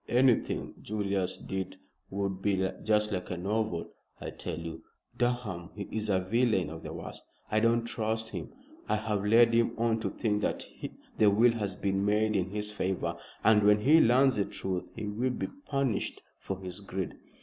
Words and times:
"Anything 0.09 0.73
Julius 0.81 1.37
did 1.37 1.77
would 2.09 2.41
be 2.41 2.67
just 2.83 3.11
like 3.11 3.29
a 3.29 3.37
novel. 3.37 3.93
I 4.19 4.31
tell 4.31 4.57
you, 4.57 4.81
Durham, 5.15 5.69
he 5.75 5.83
is 5.95 6.09
a 6.09 6.19
villain 6.19 6.71
of 6.71 6.81
the 6.81 6.91
worst; 6.91 7.23
I 7.51 7.59
don't 7.59 7.85
trust 7.85 8.29
him. 8.29 8.51
I 8.89 8.95
have 8.95 9.23
led 9.23 9.53
him 9.53 9.77
on 9.77 9.99
to 9.99 10.09
think 10.09 10.41
that 10.41 10.65
the 11.19 11.29
will 11.29 11.51
has 11.53 11.75
been 11.75 12.03
made 12.03 12.35
in 12.35 12.49
his 12.49 12.71
favor; 12.71 13.15
and 13.43 13.61
when 13.61 13.81
he 13.81 14.01
learns 14.01 14.37
the 14.37 14.45
truth 14.45 14.85
he 14.95 15.05
will 15.05 15.29
be 15.29 15.49
punished 15.67 16.23
for 16.39 16.57
his 16.57 16.79
greed." 16.79 17.13